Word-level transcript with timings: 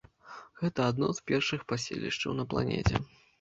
Гэта 0.61 0.87
адно 0.93 1.09
з 1.17 1.23
першых 1.31 1.61
паселішчаў 1.73 2.31
на 2.41 2.47
планеце. 2.55 2.95